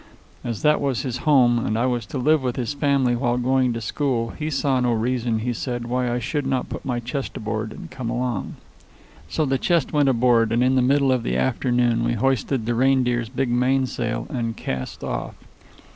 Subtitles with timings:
[0.43, 3.37] As that was his home and as I was to live with his family while
[3.37, 6.99] going to school, he saw no reason, he said, why I should not put my
[6.99, 8.55] chest aboard and come along.
[9.29, 12.73] So the chest went aboard, and in the middle of the afternoon we hoisted the
[12.73, 15.35] Reindeer's big mainsail and cast off.